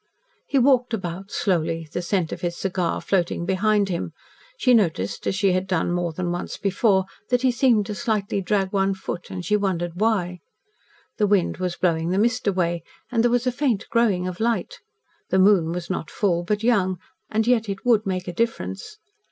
[0.47, 4.13] He walked about slowly, the scent of his cigar floating behind him.
[4.57, 8.41] She noticed, as she had done more than once before, that he seemed to slightly
[8.41, 10.39] drag one foot, and she wondered why.
[11.17, 14.79] The wind was blowing the mist away, and there was a faint growing of light.
[15.29, 16.97] The moon was not full, but young,
[17.29, 18.97] and yet it would make a difference.